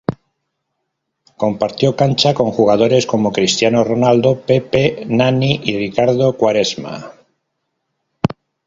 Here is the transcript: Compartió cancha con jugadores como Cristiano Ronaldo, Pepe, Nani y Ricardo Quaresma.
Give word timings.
Compartió 1.37 1.95
cancha 1.95 2.33
con 2.33 2.49
jugadores 2.49 3.05
como 3.05 3.31
Cristiano 3.31 3.83
Ronaldo, 3.83 4.41
Pepe, 4.47 5.05
Nani 5.07 5.61
y 5.63 5.77
Ricardo 5.77 6.35
Quaresma. 6.37 7.11